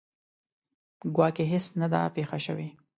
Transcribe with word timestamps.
ګواکې 1.15 1.43
هیڅ 1.51 1.65
نه 1.81 1.87
ده 1.93 1.99
پېښه 2.15 2.37
شوې. 2.45 2.67